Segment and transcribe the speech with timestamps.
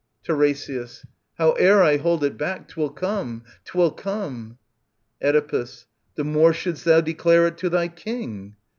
[0.23, 1.05] TiRESIAS.
[1.37, 4.57] Howe'er I hold it back, 'twill come, 'twill come.
[5.21, 5.85] Oedipus.
[6.15, 8.55] The more shouldst thou declare it to thy King.